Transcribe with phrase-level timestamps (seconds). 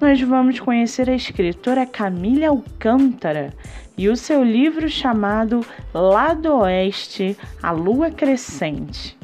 [0.00, 3.52] nós vamos conhecer a escritora Camille Alcântara
[3.96, 9.18] e o seu livro chamado Lado Oeste, A Lua Crescente.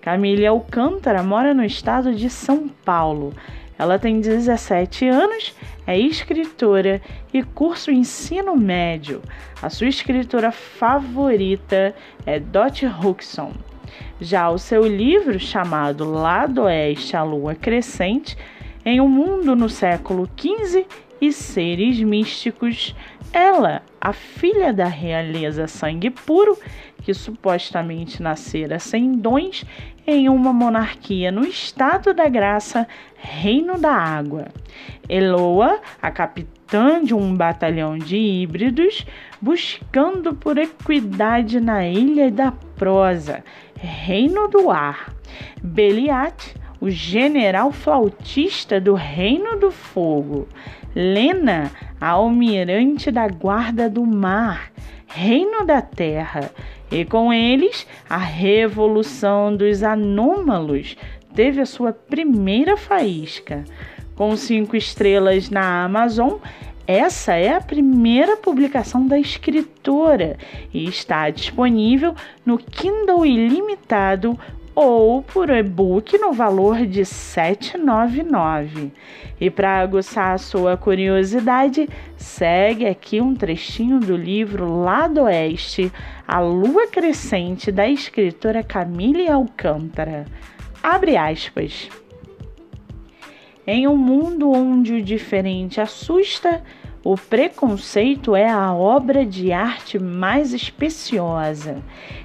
[0.00, 3.34] Camille Alcântara mora no estado de São Paulo.
[3.76, 5.54] Ela tem 17 anos,
[5.86, 7.02] é escritora
[7.34, 9.20] e curso ensino médio.
[9.60, 13.52] A sua escritora favorita é Dot Huxon.
[14.20, 18.36] Já o seu livro, chamado Lado Oeste, a Lua Crescente,
[18.84, 20.86] em um mundo no século XV
[21.20, 22.94] e seres místicos,
[23.32, 26.56] ela, a filha da realeza sangue puro,
[27.02, 29.64] que supostamente nascera sem dons
[30.06, 32.86] em uma monarquia no estado da graça,
[33.16, 34.48] reino da água.
[35.08, 39.06] Eloa, a capitã de um batalhão de híbridos,
[39.40, 43.44] buscando por equidade na ilha da prosa,
[43.76, 45.14] reino do ar.
[45.62, 50.48] Beliat, o general flautista do Reino do Fogo,
[50.94, 54.72] Lena, a almirante da Guarda do Mar,
[55.06, 56.50] Reino da Terra,
[56.90, 60.96] e com eles a Revolução dos Anômalos
[61.34, 63.64] teve a sua primeira faísca.
[64.16, 66.38] Com cinco estrelas na Amazon,
[66.86, 70.36] essa é a primeira publicação da escritora
[70.74, 72.14] e está disponível
[72.44, 74.36] no Kindle Ilimitado
[74.82, 78.90] ou por e-book no valor de R$ 7,99.
[79.38, 81.86] E para aguçar a sua curiosidade,
[82.16, 85.92] segue aqui um trechinho do livro Lado Oeste,
[86.26, 90.24] A Lua Crescente, da escritora Camille Alcântara.
[90.82, 91.90] Abre aspas.
[93.66, 96.62] Em um mundo onde o diferente assusta,
[97.02, 101.78] o preconceito é a obra de arte mais especiosa.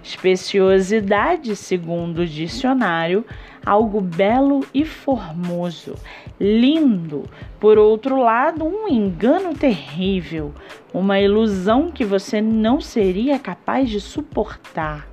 [0.03, 3.25] Especiosidade, segundo o dicionário,
[3.65, 5.95] algo belo e formoso,
[6.37, 7.23] lindo.
[7.57, 10.53] Por outro lado, um engano terrível,
[10.93, 15.07] uma ilusão que você não seria capaz de suportar.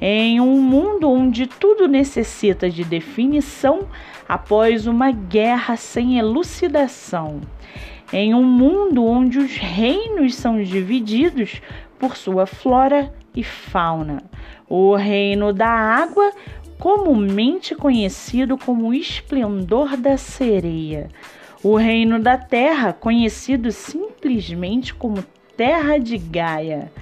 [0.00, 3.86] Em um mundo onde tudo necessita de definição
[4.28, 7.40] após uma guerra sem elucidação
[8.12, 11.60] em um mundo onde os reinos são divididos
[11.98, 14.22] por sua flora e fauna.
[14.68, 16.32] O reino da água,
[16.78, 21.08] comumente conhecido como o esplendor da sereia.
[21.62, 25.24] O reino da terra, conhecido simplesmente como
[25.56, 26.92] terra de Gaia.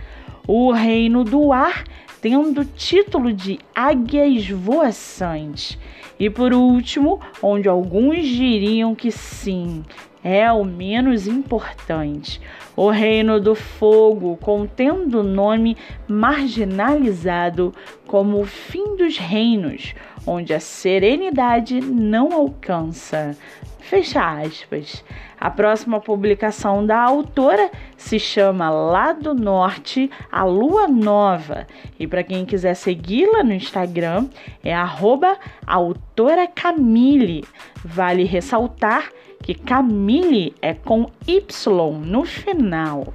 [0.49, 1.85] O reino do ar,
[2.23, 5.79] tendo título de águia esvoaçante.
[6.19, 9.85] E por último, onde alguns diriam que sim,
[10.29, 12.41] é o menos importante.
[12.75, 15.77] O reino do fogo, contendo o nome
[16.09, 17.73] marginalizado
[18.09, 19.95] como o fim dos reinos,
[20.27, 23.37] onde a serenidade não alcança.
[23.81, 25.05] Fecha aspas.
[25.39, 31.67] A próxima publicação da autora se chama Lá do Norte, a Lua Nova.
[31.99, 34.27] E para quem quiser segui-la no Instagram,
[34.65, 37.45] é arroba autora Camille.
[37.85, 43.15] Vale ressaltar que Camille é com Y no final.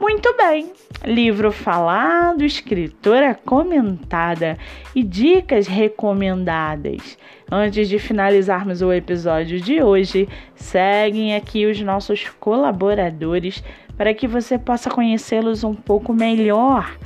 [0.00, 0.72] Muito bem,
[1.04, 4.56] livro falado, escritora comentada
[4.94, 7.18] e dicas recomendadas.
[7.52, 13.62] Antes de finalizarmos o episódio de hoje, seguem aqui os nossos colaboradores
[13.94, 16.96] para que você possa conhecê-los um pouco melhor.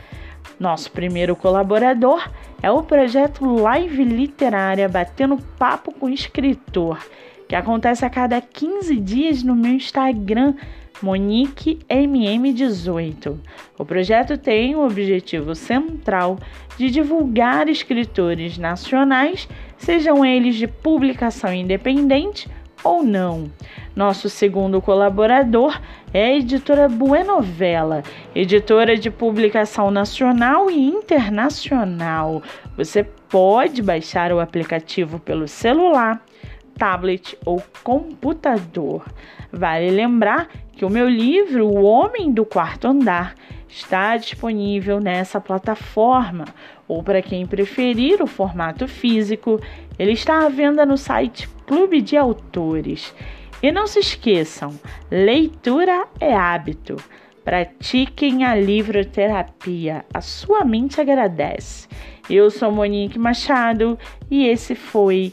[0.61, 2.31] Nosso primeiro colaborador
[2.62, 7.05] é o projeto Live Literária Batendo Papo com Escritor,
[7.54, 10.54] que acontece a cada 15 dias no meu Instagram
[11.00, 13.38] MoniqueMM18.
[13.78, 16.36] O projeto tem o objetivo central
[16.76, 19.48] de divulgar escritores nacionais,
[19.78, 22.50] sejam eles de publicação independente
[22.82, 23.48] ou não.
[23.94, 25.80] Nosso segundo colaborador
[26.12, 28.02] é a editora Buenovela,
[28.34, 32.42] editora de publicação nacional e internacional.
[32.76, 36.20] Você pode baixar o aplicativo pelo celular,
[36.78, 39.04] tablet ou computador.
[39.52, 43.34] Vale lembrar que o meu livro, O Homem do Quarto Andar,
[43.68, 46.44] está disponível nessa plataforma,
[46.86, 49.60] ou para quem preferir o formato físico,
[49.98, 53.14] ele está à venda no site Clube de Autores.
[53.62, 54.78] E não se esqueçam,
[55.10, 56.96] leitura é hábito.
[57.44, 61.88] Pratiquem a livroterapia, a sua mente agradece.
[62.28, 63.98] Eu sou Monique Machado
[64.30, 65.32] e esse foi